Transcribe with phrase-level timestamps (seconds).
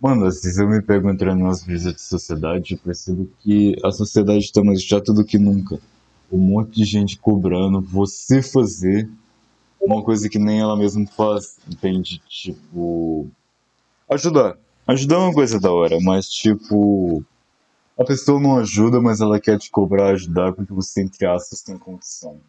[0.00, 4.38] Mano, vezes eu me pego entrando nas brisas de sociedade e percebo que a sociedade
[4.38, 5.78] está mais chata do que nunca.
[6.32, 9.06] Um monte de gente cobrando você fazer
[9.78, 12.18] uma coisa que nem ela mesma faz, entende?
[12.26, 13.28] Tipo.
[14.08, 14.56] Ajudar.
[14.86, 17.22] Ajudar é uma coisa da hora, mas tipo.
[17.98, 21.76] A pessoa não ajuda, mas ela quer te cobrar ajudar porque você, entre aspas, tem
[21.76, 22.40] condição.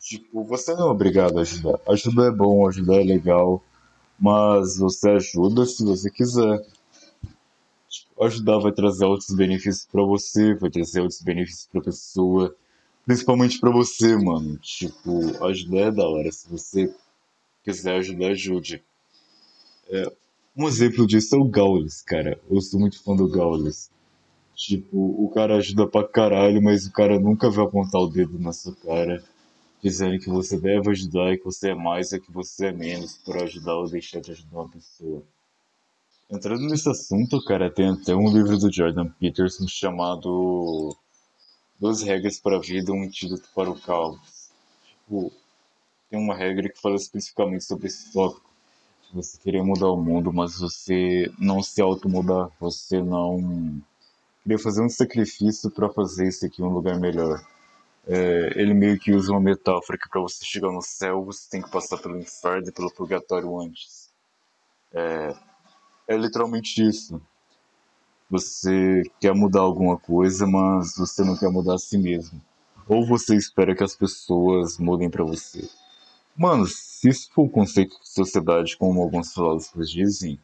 [0.00, 1.78] Tipo, você não é obrigado a ajudar.
[1.88, 3.62] Ajudar é bom, ajudar é legal,
[4.22, 6.64] mas você ajuda se você quiser.
[7.88, 12.54] Tipo, ajudar vai trazer outros benefícios para você, vai trazer outros benefícios pra pessoa,
[13.04, 14.56] principalmente para você, mano.
[14.58, 16.30] Tipo, ajudar é da hora.
[16.30, 16.94] Se você
[17.64, 18.80] quiser ajudar, ajude.
[19.90, 20.12] É,
[20.56, 22.40] um exemplo disso é o Gaules, cara.
[22.48, 23.90] Eu sou muito fã do Gaules.
[24.54, 28.52] Tipo, o cara ajuda pra caralho, mas o cara nunca vai apontar o dedo na
[28.52, 29.20] sua cara
[29.82, 33.18] dizendo que você deve ajudar e que você é mais ou que você é menos
[33.18, 35.22] por ajudar ou deixar de ajudar uma pessoa.
[36.30, 40.96] Entrando nesse assunto, cara, tem até um livro do Jordan Peterson chamado
[41.78, 44.50] Duas Regras para a Vida um Antídoto para o Caos.
[44.86, 45.32] Tipo,
[46.08, 48.50] tem uma regra que fala especificamente sobre esse tópico.
[49.12, 53.82] Você querer mudar o mundo, mas você não se automudar, você não
[54.42, 57.44] querer fazer um sacrifício para fazer isso aqui um lugar melhor.
[58.06, 61.62] É, ele meio que usa uma metáfora que para você chegar no céu você tem
[61.62, 64.10] que passar pelo inferno e pelo purgatório antes.
[64.92, 65.34] É,
[66.08, 67.20] é literalmente isso.
[68.28, 72.40] Você quer mudar alguma coisa, mas você não quer mudar a si mesmo.
[72.88, 75.68] Ou você espera que as pessoas mudem para você.
[76.36, 80.40] Mano, se isso for o conceito de sociedade, como alguns filósofos dizem,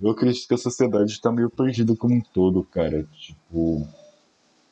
[0.00, 3.04] eu acredito que a sociedade está meio perdida como um todo, cara.
[3.12, 3.86] Tipo,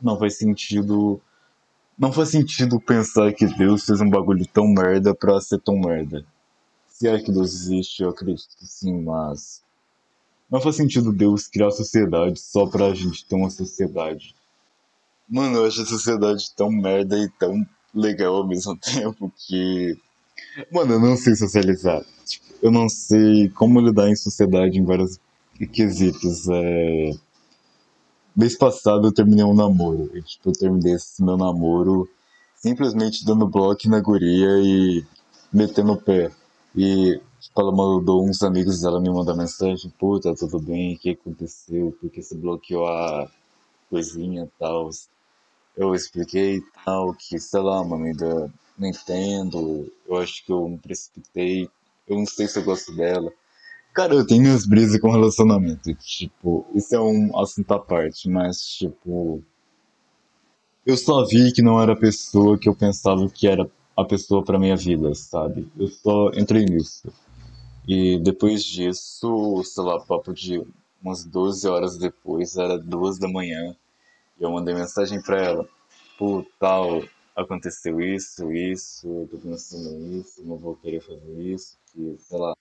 [0.01, 1.21] não faz sentido
[1.99, 6.25] não faz sentido pensar que Deus fez um bagulho tão merda pra ser tão merda.
[6.89, 9.63] Se é que Deus existe, eu acredito que sim, mas.
[10.51, 14.35] Não faz sentido Deus criar sociedade só pra gente ter uma sociedade.
[15.29, 19.99] Mano, eu acho a sociedade tão merda e tão legal ao mesmo tempo que.
[20.71, 22.05] Mano, eu não sei socializar.
[22.25, 25.19] Tipo, eu não sei como lidar em sociedade em vários
[25.73, 26.49] quesitos.
[26.49, 27.11] É
[28.37, 30.11] Mês passado eu terminei um namoro.
[30.15, 32.09] E, tipo, eu terminei esse meu namoro
[32.55, 35.05] simplesmente dando bloco na guria e
[35.53, 36.31] metendo o pé.
[36.75, 40.99] E tipo, ela mandou uns amigos dela me mandar mensagem, pô, tá tudo bem, o
[40.99, 41.97] que aconteceu?
[42.01, 43.31] Porque você bloqueou a
[43.89, 44.91] coisinha e tal.
[45.77, 50.79] Eu expliquei tal, que sei lá, mano, ainda não entendo, eu acho que eu me
[50.79, 51.71] precipitei,
[52.07, 53.33] eu não sei se eu gosto dela.
[53.97, 55.95] Cara, eu tenho minhas brisas com relacionamento.
[55.95, 59.43] Tipo, isso é um assunto à parte, mas, tipo.
[60.84, 64.45] Eu só vi que não era a pessoa que eu pensava que era a pessoa
[64.45, 65.67] pra minha vida, sabe?
[65.79, 67.11] Eu só entrei nisso.
[67.89, 70.62] E depois disso, sei lá, papo de
[71.03, 73.75] umas 12 horas depois, era duas da manhã,
[74.39, 75.69] e eu mandei mensagem pra ela.
[76.19, 77.03] Pô, tal,
[77.35, 82.55] aconteceu isso, isso, eu tô pensando isso, não vou querer fazer isso, que, sei lá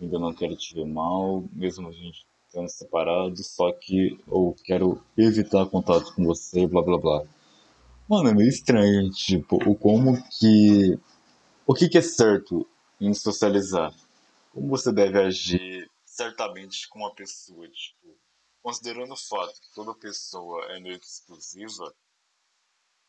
[0.00, 5.02] ainda não quero te ver mal, mesmo a gente estando separados, só que eu quero
[5.16, 7.24] evitar contato com você, blá blá blá.
[8.08, 10.98] Mano, é meio estranho, tipo, o como que.
[11.66, 12.66] O que, que é certo
[12.98, 13.94] em socializar?
[14.52, 18.16] Como você deve agir certamente com uma pessoa, tipo,
[18.62, 21.94] considerando o fato que toda pessoa é meio que exclusiva,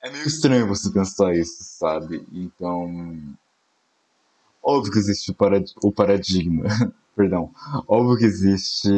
[0.01, 2.25] é meio estranho você pensar isso, sabe?
[2.31, 3.37] Então,
[4.61, 5.35] Óbvio que existe
[5.83, 6.65] o paradigma,
[7.15, 7.49] perdão.
[7.87, 8.89] Óbvio que existe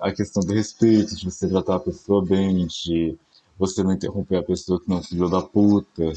[0.00, 3.16] a questão do respeito, de você tratar a pessoa bem, de
[3.58, 6.12] você não interromper a pessoa que não é um filho da puta,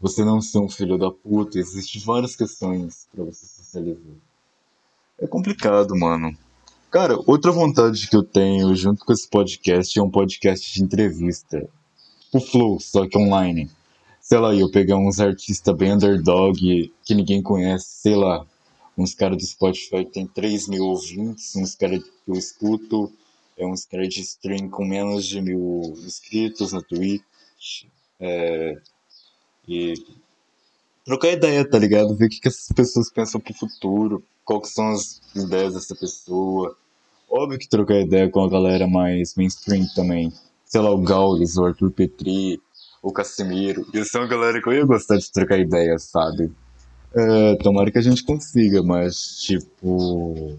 [0.00, 1.58] você não ser um filho da puta.
[1.58, 4.14] Existem várias questões para você socializar.
[5.18, 6.36] É complicado, mano.
[6.90, 11.68] Cara, outra vontade que eu tenho junto com esse podcast é um podcast de entrevista.
[12.32, 13.70] O Flow, só que online
[14.26, 18.44] sei lá, eu pegar uns artistas bem underdog que ninguém conhece, sei lá,
[18.98, 23.12] uns caras do Spotify que tem 3 mil ouvintes, uns caras que eu escuto,
[23.56, 27.84] é uns caras de stream com menos de mil inscritos na Twitch,
[28.18, 28.76] é,
[29.68, 29.94] e
[31.04, 32.16] trocar ideia, tá ligado?
[32.16, 36.76] Ver o que, que essas pessoas pensam pro futuro, quais são as ideias dessa pessoa.
[37.30, 40.32] Óbvio que trocar ideia com a galera mais mainstream também.
[40.64, 42.60] Sei lá, o Gaules, o Arthur Petri,
[43.06, 43.86] o Casimiro.
[43.94, 46.52] Eles são a galera que eu ia gostar de trocar ideias, sabe?
[47.14, 50.58] É, tomara que a gente consiga, mas tipo.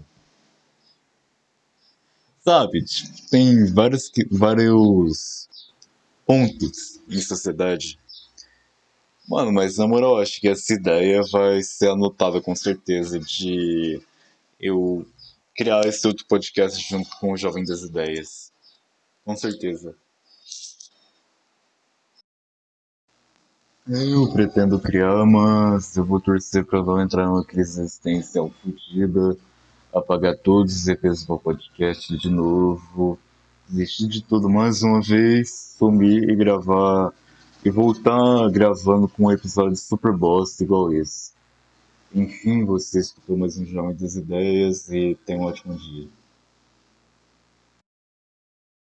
[2.42, 2.82] Sabe,
[3.30, 5.46] tem vários, vários
[6.26, 7.98] pontos em sociedade.
[9.28, 14.00] Mano, mas na moral, acho que essa ideia vai ser anotada com certeza de
[14.58, 15.06] eu
[15.54, 18.50] criar esse outro podcast junto com o Jovem das Ideias.
[19.22, 19.94] Com certeza.
[23.90, 29.34] Eu pretendo criar, mas eu vou torcer para não entrar numa crise existencial fodida,
[29.94, 33.18] apagar todos os EPs do podcast de novo,
[33.66, 37.14] desistir de tudo mais uma vez, sumir e gravar
[37.64, 41.32] e voltar gravando com um episódio super bosta igual esse.
[42.14, 46.17] Enfim, você escutou mais um Jovem das Ideias e tenha um ótimo dia.